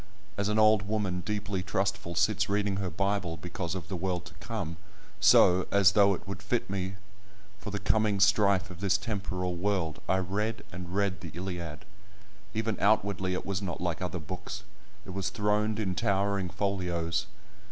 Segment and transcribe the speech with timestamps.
[0.35, 4.33] As an old woman deeply trustful sits reading her Bible because of the world to
[4.39, 4.77] come,
[5.19, 6.95] so, as though it would fit me
[7.59, 11.85] for the coming strife of this temporal world, I read and read the Iliad.
[12.55, 14.63] Even outwardly, it was not like other books;
[15.05, 17.27] it was throned in towering folios.